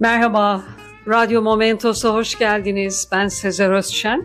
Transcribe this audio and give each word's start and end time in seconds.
Merhaba, 0.00 0.62
Radyo 1.08 1.42
Momentos'a 1.42 2.14
hoş 2.14 2.38
geldiniz. 2.38 3.08
Ben 3.12 3.28
Sezer 3.28 3.70
Özşen. 3.70 4.24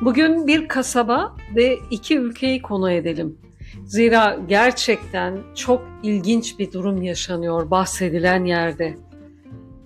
Bugün 0.00 0.46
bir 0.46 0.68
kasaba 0.68 1.36
ve 1.56 1.78
iki 1.90 2.18
ülkeyi 2.18 2.62
konu 2.62 2.90
edelim. 2.90 3.38
Zira 3.84 4.38
gerçekten 4.48 5.38
çok 5.54 5.82
ilginç 6.02 6.58
bir 6.58 6.72
durum 6.72 7.02
yaşanıyor 7.02 7.70
bahsedilen 7.70 8.44
yerde. 8.44 8.94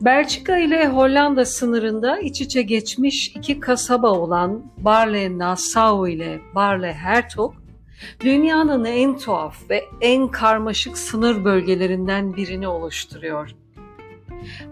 Belçika 0.01 0.59
ile 0.59 0.89
Hollanda 0.89 1.45
sınırında 1.45 2.19
iç 2.19 2.41
içe 2.41 2.63
geçmiş 2.63 3.29
iki 3.29 3.61
kasaba 3.61 4.11
olan 4.11 4.73
Barle-Nassau 4.79 6.09
ile 6.09 6.41
Barle-Hertog, 6.55 7.55
dünyanın 8.21 8.85
en 8.85 9.19
tuhaf 9.19 9.71
ve 9.71 9.85
en 10.01 10.29
karmaşık 10.29 10.99
sınır 10.99 11.45
bölgelerinden 11.45 12.37
birini 12.37 12.69
oluşturuyor. 12.69 13.64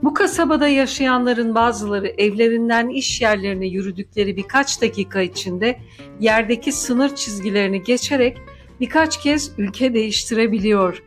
Bu 0.03 0.15
kasabada 0.15 0.69
yaşayanların 0.69 1.55
bazıları 1.55 2.09
evlerinden 2.09 2.89
iş 2.89 3.21
yerlerine 3.21 3.67
yürüdükleri 3.67 4.37
birkaç 4.37 4.83
dakika 4.83 5.21
içinde 5.21 5.79
yerdeki 6.21 6.73
sınır 6.73 7.15
çizgilerini 7.15 7.83
geçerek 7.83 8.39
birkaç 8.81 9.21
kez 9.21 9.53
ülke 9.59 9.95
değiştirebiliyor. 9.95 11.03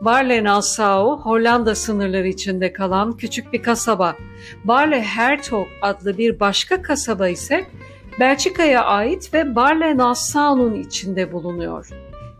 Barle-Nassau, 0.00 1.20
Hollanda 1.20 1.74
sınırları 1.74 2.28
içinde 2.28 2.72
kalan 2.72 3.16
küçük 3.16 3.52
bir 3.52 3.62
kasaba. 3.62 4.16
Barle-Hertog 4.64 5.66
adlı 5.82 6.18
bir 6.18 6.40
başka 6.40 6.82
kasaba 6.82 7.28
ise 7.28 7.66
Belçika'ya 8.20 8.84
ait 8.84 9.34
ve 9.34 9.54
Barle-Nassau'nun 9.54 10.74
içinde 10.74 11.32
bulunuyor. 11.32 11.88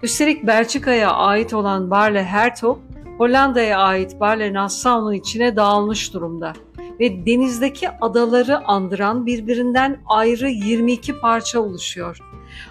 Üstelik 0.03 0.47
Belçika'ya 0.47 1.11
ait 1.11 1.55
olan 1.55 1.91
Barle-Hertog, 1.91 2.79
Hollanda'ya 3.19 3.79
ait 3.79 4.21
Barle-Nassau'nun 4.21 5.13
içine 5.13 5.57
dağılmış 5.57 6.15
durumda 6.15 6.53
ve 7.01 7.27
denizdeki 7.27 7.91
adaları 7.91 8.67
andıran 8.67 9.27
birbirinden 9.27 10.01
ayrı 10.07 10.49
22 10.49 11.21
parça 11.21 11.61
oluşuyor. 11.61 12.19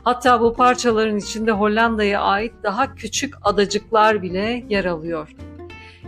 Hatta 0.03 0.42
bu 0.42 0.53
parçaların 0.53 1.18
içinde 1.18 1.52
Hollanda'ya 1.52 2.22
ait 2.22 2.53
daha 2.64 2.95
küçük 2.95 3.34
adacıklar 3.44 4.22
bile 4.22 4.66
yer 4.70 4.86
alıyor. 4.86 5.36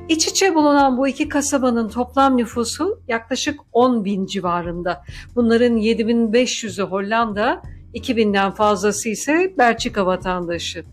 İç 0.10 0.28
içe 0.28 0.56
bulunan 0.56 0.98
bu 0.98 1.08
iki 1.08 1.30
kasabanın 1.30 1.90
toplam 1.90 2.38
nüfusu 2.38 3.00
yaklaşık 3.08 3.60
10 3.72 4.06
bin 4.06 4.26
civarında. 4.26 5.04
Bunların 5.36 5.78
7500'ü 5.78 6.84
Hollanda, 6.84 7.62
2000'den 7.94 8.52
fazlası 8.52 9.10
ise 9.10 9.54
Belçika 9.58 10.06
vatandaşı. 10.06 10.84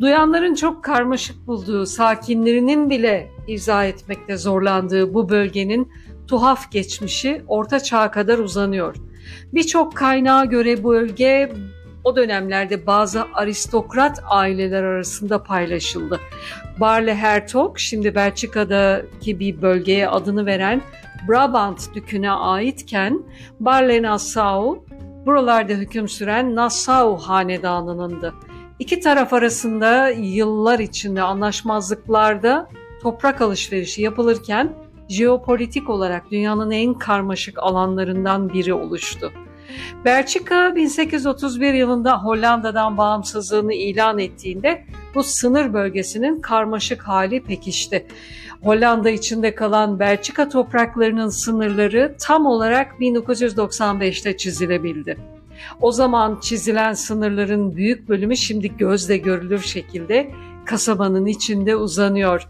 Duyanların 0.00 0.54
çok 0.54 0.84
karmaşık 0.84 1.46
bulduğu, 1.46 1.86
sakinlerinin 1.86 2.90
bile 2.90 3.30
izah 3.46 3.84
etmekte 3.84 4.36
zorlandığı 4.36 5.14
bu 5.14 5.28
bölgenin 5.28 5.92
tuhaf 6.28 6.72
geçmişi 6.72 7.42
Orta 7.48 7.80
Çağ'a 7.80 8.10
kadar 8.10 8.38
uzanıyor. 8.38 8.96
Birçok 9.54 9.96
kaynağa 9.96 10.44
göre 10.44 10.84
bu 10.84 10.90
bölge 10.90 11.52
o 12.04 12.16
dönemlerde 12.16 12.86
bazı 12.86 13.24
aristokrat 13.34 14.22
aileler 14.30 14.82
arasında 14.82 15.42
paylaşıldı. 15.42 16.20
Barle 16.80 17.14
Hertog, 17.14 17.78
şimdi 17.78 18.14
Belçika'daki 18.14 19.40
bir 19.40 19.62
bölgeye 19.62 20.08
adını 20.08 20.46
veren 20.46 20.82
Brabant 21.28 21.94
Dükü'ne 21.94 22.30
aitken 22.30 23.22
Barle 23.60 24.02
Nassau, 24.02 24.84
buralarda 25.26 25.72
hüküm 25.72 26.08
süren 26.08 26.54
Nassau 26.54 27.16
hanedanınındı. 27.16 28.34
İki 28.78 29.00
taraf 29.00 29.32
arasında 29.32 30.08
yıllar 30.08 30.78
içinde 30.78 31.22
anlaşmazlıklarda 31.22 32.68
toprak 33.02 33.40
alışverişi 33.40 34.02
yapılırken 34.02 34.72
jeopolitik 35.08 35.90
olarak 35.90 36.30
dünyanın 36.30 36.70
en 36.70 36.94
karmaşık 36.94 37.58
alanlarından 37.58 38.52
biri 38.52 38.74
oluştu. 38.74 39.32
Belçika 40.04 40.76
1831 40.76 41.74
yılında 41.74 42.24
Hollanda'dan 42.24 42.96
bağımsızlığını 42.96 43.74
ilan 43.74 44.18
ettiğinde 44.18 44.84
bu 45.14 45.22
sınır 45.22 45.72
bölgesinin 45.72 46.40
karmaşık 46.40 47.02
hali 47.02 47.42
pekişti. 47.42 48.06
Hollanda 48.62 49.10
içinde 49.10 49.54
kalan 49.54 49.98
Belçika 49.98 50.48
topraklarının 50.48 51.28
sınırları 51.28 52.16
tam 52.20 52.46
olarak 52.46 52.92
1995'te 53.00 54.36
çizilebildi. 54.36 55.35
O 55.80 55.92
zaman 55.92 56.40
çizilen 56.40 56.92
sınırların 56.92 57.76
büyük 57.76 58.08
bölümü 58.08 58.36
şimdi 58.36 58.76
gözle 58.76 59.16
görülür 59.16 59.60
şekilde 59.60 60.30
kasabanın 60.64 61.26
içinde 61.26 61.76
uzanıyor. 61.76 62.48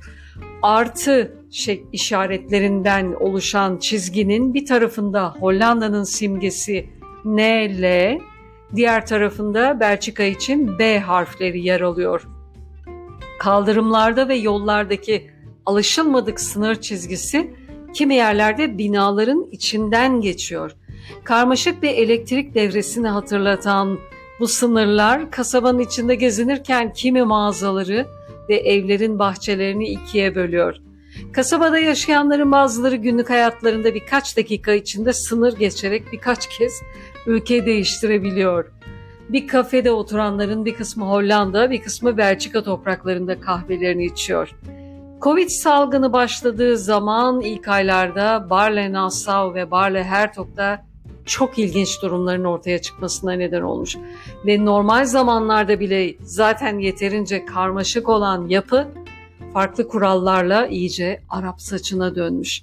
Artı 0.63 1.37
şey, 1.51 1.85
işaretlerinden 1.93 3.15
oluşan 3.21 3.77
çizginin 3.77 4.55
bir 4.55 4.67
tarafında 4.67 5.35
Hollanda'nın 5.41 6.05
simgesi 6.05 6.87
NL, 7.25 8.19
diğer 8.77 9.07
tarafında 9.07 9.81
Belçika 9.81 10.23
için 10.23 10.79
B 10.79 10.99
harfleri 10.99 11.61
yer 11.61 11.81
alıyor. 11.81 12.29
Kaldırımlarda 13.39 14.29
ve 14.29 14.35
yollardaki 14.35 15.31
alışılmadık 15.67 16.41
sınır 16.41 16.75
çizgisi 16.81 17.55
kimi 17.95 18.15
yerlerde 18.15 18.79
binaların 18.79 19.49
içinden 19.53 20.21
geçiyor. 20.21 20.77
Karmaşık 21.25 21.83
bir 21.83 21.91
elektrik 21.91 22.55
devresini 22.55 23.09
hatırlatan 23.09 23.99
bu 24.41 24.49
sınırlar 24.49 25.31
kasabanın 25.31 25.79
içinde 25.79 26.15
gezinirken 26.15 26.93
kimi 26.93 27.23
mağazaları 27.23 28.07
ve 28.49 28.57
evlerin 28.57 29.19
bahçelerini 29.19 29.89
ikiye 29.89 30.35
bölüyor. 30.35 30.77
Kasabada 31.33 31.79
yaşayanların 31.79 32.53
bazıları 32.53 32.97
günlük 32.97 33.31
hayatlarında 33.31 33.95
birkaç 33.95 34.37
dakika 34.37 34.73
içinde 34.73 35.13
sınır 35.13 35.57
geçerek 35.57 36.13
birkaç 36.13 36.59
kez 36.59 36.83
ülke 37.27 37.67
değiştirebiliyor. 37.67 38.73
Bir 39.29 39.49
kafede 39.49 39.91
oturanların 39.91 40.65
bir 40.65 40.75
kısmı 40.75 41.05
Hollanda, 41.05 41.71
bir 41.71 41.83
kısmı 41.83 42.17
Belçika 42.17 42.63
topraklarında 42.63 43.41
kahvelerini 43.41 44.05
içiyor. 44.05 44.51
Covid 45.23 45.49
salgını 45.49 46.13
başladığı 46.13 46.79
zaman 46.79 47.41
ilk 47.41 47.69
aylarda 47.69 48.47
Barle-Nassau 48.51 49.55
ve 49.55 49.71
Barle-Hertog'da 49.71 50.86
çok 51.27 51.59
ilginç 51.59 52.03
durumların 52.03 52.45
ortaya 52.45 52.83
çıkmasına 52.83 53.33
neden 53.33 53.63
olmuş. 53.63 53.97
Ve 54.47 54.65
normal 54.65 55.05
zamanlarda 55.05 55.81
bile 55.81 56.15
zaten 56.21 56.79
yeterince 56.79 57.45
karmaşık 57.45 58.09
olan 58.09 58.49
yapı 58.49 58.89
farklı 59.53 59.89
kurallarla 59.89 60.67
iyice 60.67 61.21
Arap 61.29 61.61
saçına 61.61 62.15
dönmüş. 62.15 62.63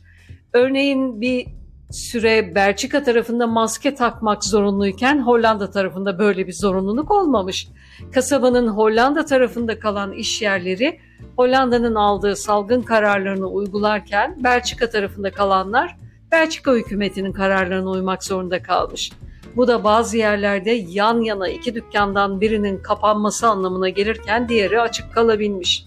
Örneğin 0.53 1.21
bir 1.21 1.47
süre 1.91 2.55
Belçika 2.55 3.03
tarafında 3.03 3.47
maske 3.47 3.95
takmak 3.95 4.43
zorunluyken 4.43 5.21
Hollanda 5.21 5.71
tarafında 5.71 6.19
böyle 6.19 6.47
bir 6.47 6.53
zorunluluk 6.53 7.11
olmamış. 7.11 7.67
Kasabanın 8.13 8.67
Hollanda 8.67 9.25
tarafında 9.25 9.79
kalan 9.79 10.11
iş 10.11 10.41
yerleri 10.41 10.99
Hollanda'nın 11.37 11.95
aldığı 11.95 12.35
salgın 12.35 12.81
kararlarını 12.81 13.47
uygularken 13.47 14.43
Belçika 14.43 14.89
tarafında 14.89 15.31
kalanlar 15.31 15.97
Belçika 16.33 16.73
hükümetinin 16.73 17.31
kararlarına 17.31 17.89
uymak 17.89 18.23
zorunda 18.23 18.63
kalmış. 18.63 19.11
Bu 19.55 19.67
da 19.67 19.83
bazı 19.83 20.17
yerlerde 20.17 20.71
yan 20.71 21.21
yana 21.21 21.47
iki 21.47 21.75
dükkandan 21.75 22.41
birinin 22.41 22.77
kapanması 22.77 23.47
anlamına 23.47 23.89
gelirken 23.89 24.49
diğeri 24.49 24.81
açık 24.81 25.13
kalabilmiş. 25.13 25.85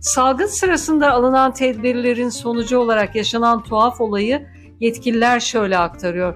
Salgın 0.00 0.46
sırasında 0.46 1.12
alınan 1.12 1.54
tedbirlerin 1.54 2.28
sonucu 2.28 2.78
olarak 2.78 3.16
yaşanan 3.16 3.62
tuhaf 3.62 4.00
olayı 4.00 4.46
yetkililer 4.80 5.40
şöyle 5.40 5.78
aktarıyor. 5.78 6.34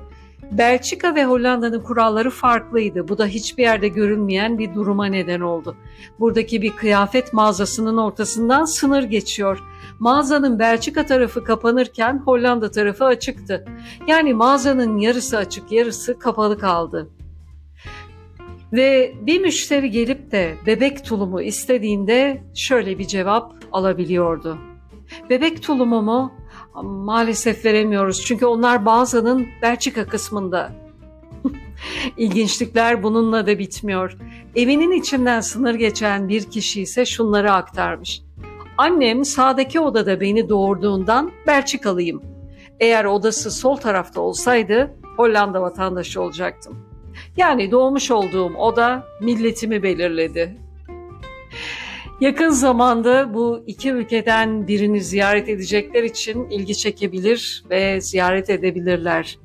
Belçika 0.50 1.14
ve 1.14 1.24
Hollanda'nın 1.24 1.80
kuralları 1.80 2.30
farklıydı. 2.30 3.08
Bu 3.08 3.18
da 3.18 3.26
hiçbir 3.26 3.62
yerde 3.62 3.88
görünmeyen 3.88 4.58
bir 4.58 4.74
duruma 4.74 5.06
neden 5.06 5.40
oldu. 5.40 5.76
Buradaki 6.20 6.62
bir 6.62 6.76
kıyafet 6.76 7.32
mağazasının 7.32 7.96
ortasından 7.96 8.64
sınır 8.64 9.02
geçiyor. 9.02 9.62
Mağazanın 9.98 10.58
Belçika 10.58 11.06
tarafı 11.06 11.44
kapanırken 11.44 12.22
Hollanda 12.24 12.70
tarafı 12.70 13.04
açıktı. 13.04 13.64
Yani 14.06 14.34
mağazanın 14.34 14.98
yarısı 14.98 15.38
açık, 15.38 15.72
yarısı 15.72 16.18
kapalı 16.18 16.58
kaldı. 16.58 17.10
Ve 18.72 19.14
bir 19.20 19.40
müşteri 19.40 19.90
gelip 19.90 20.30
de 20.32 20.56
bebek 20.66 21.04
tulumu 21.04 21.42
istediğinde 21.42 22.42
şöyle 22.54 22.98
bir 22.98 23.06
cevap 23.06 23.54
alabiliyordu. 23.72 24.58
Bebek 25.30 25.62
tulumu 25.62 26.02
mu? 26.02 26.32
Maalesef 26.74 27.64
veremiyoruz 27.64 28.24
çünkü 28.24 28.46
onlar 28.46 28.86
bazının 28.86 29.48
Belçika 29.62 30.06
kısmında. 30.06 30.72
İlginçlikler 32.16 33.02
bununla 33.02 33.46
da 33.46 33.58
bitmiyor. 33.58 34.16
Evinin 34.56 34.92
içinden 34.92 35.40
sınır 35.40 35.74
geçen 35.74 36.28
bir 36.28 36.50
kişi 36.50 36.82
ise 36.82 37.06
şunları 37.06 37.52
aktarmış. 37.52 38.22
Annem 38.78 39.24
sağdaki 39.24 39.80
odada 39.80 40.20
beni 40.20 40.48
doğurduğundan 40.48 41.32
Belçikalıyım. 41.46 42.22
Eğer 42.80 43.04
odası 43.04 43.50
sol 43.50 43.76
tarafta 43.76 44.20
olsaydı 44.20 44.96
Hollanda 45.16 45.62
vatandaşı 45.62 46.22
olacaktım. 46.22 46.78
Yani 47.36 47.70
doğmuş 47.70 48.10
olduğum 48.10 48.54
oda 48.54 49.04
milletimi 49.20 49.82
belirledi. 49.82 50.56
Yakın 52.20 52.48
zamanda 52.48 53.34
bu 53.34 53.62
iki 53.66 53.90
ülkeden 53.90 54.68
birini 54.68 55.00
ziyaret 55.00 55.48
edecekler 55.48 56.02
için 56.02 56.50
ilgi 56.50 56.76
çekebilir 56.76 57.64
ve 57.70 58.00
ziyaret 58.00 58.50
edebilirler. 58.50 59.38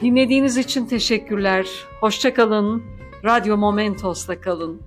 Dinlediğiniz 0.00 0.56
için 0.56 0.86
teşekkürler. 0.86 1.66
Hoşçakalın. 2.00 2.82
Radyo 3.24 3.56
Momentos'ta 3.56 4.40
kalın. 4.40 4.82